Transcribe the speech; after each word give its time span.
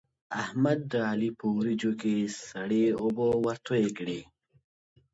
احمد 0.43 0.79
د 0.91 0.93
علي 1.09 1.29
په 1.39 1.45
وريجو 1.55 1.91
کې 2.01 2.15
سړې 2.49 2.85
اوبه 3.01 3.27
ورتوی 3.45 3.85
کړې. 3.97 4.19